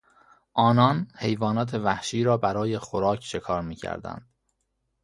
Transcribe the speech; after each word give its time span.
آنان 0.53 1.07
حیوانات 1.17 1.73
وحشی 1.73 2.23
را 2.23 2.37
برای 2.37 2.77
خوراک 2.77 3.23
شکار 3.23 3.61
میکردند. 3.61 4.29